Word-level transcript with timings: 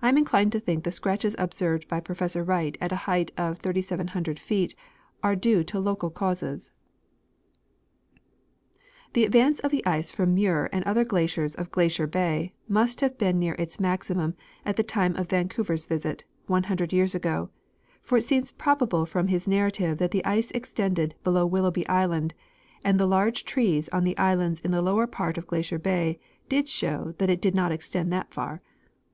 I 0.00 0.08
am 0.08 0.16
inclined 0.16 0.52
to 0.52 0.60
think 0.60 0.82
the 0.84 0.90
scratches 0.90 1.36
observed 1.38 1.88
by 1.88 2.00
Professor 2.00 2.42
AVright 2.42 2.76
at 2.80 2.90
a 2.90 2.96
height 3.04 3.32
of 3.36 3.58
3,700 3.58 4.38
feet 4.38 4.74
* 4.98 5.22
are 5.22 5.36
due 5.36 5.62
to 5.64 5.78
local 5.78 6.08
causes. 6.08 6.70
The 9.12 9.26
advance 9.26 9.60
of 9.60 9.70
the 9.70 9.84
ice 9.84 10.10
from 10.10 10.32
Muir 10.32 10.70
and 10.72 10.82
other 10.84 11.04
glaciers 11.04 11.54
of 11.54 11.70
Glacier 11.70 12.06
bay 12.06 12.54
must 12.66 13.02
have 13.02 13.18
been 13.18 13.38
near 13.38 13.54
its 13.58 13.78
maximum 13.78 14.34
at 14.64 14.76
the 14.76 14.82
time 14.82 15.14
of 15.16 15.28
Vancouver's 15.28 15.84
visit, 15.84 16.24
100 16.46 16.88
5^ears 16.88 17.14
ago, 17.14 17.50
for 18.00 18.16
it 18.16 18.24
seems 18.24 18.52
probable 18.52 19.04
from 19.04 19.26
his 19.28 19.46
narrative 19.46 19.98
that 19.98 20.12
the 20.12 20.24
ice 20.24 20.50
extended 20.52 21.14
below 21.22 21.44
Willoughby 21.44 21.86
island, 21.90 22.32
and 22.82 22.98
the 22.98 23.04
large 23.04 23.44
trees 23.44 23.90
on 23.90 24.04
the 24.04 24.16
islands 24.16 24.60
in 24.60 24.70
the 24.70 24.80
lower 24.80 25.06
part 25.06 25.36
of 25.36 25.46
Glacier 25.46 25.78
bay 25.78 26.18
show 26.64 27.14
that 27.18 27.28
it 27.28 27.42
did 27.42 27.54
not 27.54 27.70
extend 27.70 28.10
that 28.10 28.32
far. 28.32 28.62